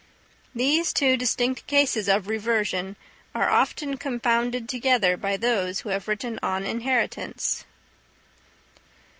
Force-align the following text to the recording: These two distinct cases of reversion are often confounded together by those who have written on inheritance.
These 0.55 0.93
two 0.93 1.15
distinct 1.15 1.67
cases 1.67 2.07
of 2.07 2.27
reversion 2.27 2.95
are 3.35 3.51
often 3.51 3.97
confounded 3.97 4.67
together 4.67 5.15
by 5.15 5.37
those 5.37 5.81
who 5.81 5.89
have 5.89 6.07
written 6.07 6.39
on 6.41 6.65
inheritance. 6.65 7.65